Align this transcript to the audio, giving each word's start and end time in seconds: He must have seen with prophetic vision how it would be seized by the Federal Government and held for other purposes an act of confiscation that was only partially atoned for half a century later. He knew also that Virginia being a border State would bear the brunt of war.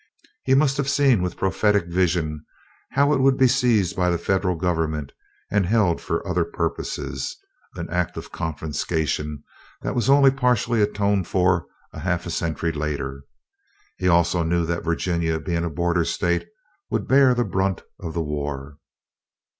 He 0.45 0.55
must 0.55 0.77
have 0.77 0.89
seen 0.89 1.21
with 1.21 1.37
prophetic 1.37 1.85
vision 1.85 2.43
how 2.93 3.13
it 3.13 3.19
would 3.21 3.37
be 3.37 3.47
seized 3.47 3.95
by 3.95 4.09
the 4.09 4.17
Federal 4.17 4.55
Government 4.55 5.11
and 5.51 5.67
held 5.67 6.01
for 6.01 6.27
other 6.27 6.43
purposes 6.43 7.37
an 7.75 7.87
act 7.91 8.17
of 8.17 8.31
confiscation 8.31 9.43
that 9.83 9.93
was 9.93 10.09
only 10.09 10.31
partially 10.31 10.81
atoned 10.81 11.27
for 11.27 11.67
half 11.93 12.25
a 12.25 12.31
century 12.31 12.71
later. 12.71 13.25
He 13.99 14.07
knew 14.07 14.11
also 14.11 14.65
that 14.65 14.83
Virginia 14.83 15.39
being 15.39 15.63
a 15.63 15.69
border 15.69 16.03
State 16.03 16.47
would 16.89 17.07
bear 17.07 17.35
the 17.35 17.45
brunt 17.45 17.83
of 17.99 18.15
war. 18.15 18.79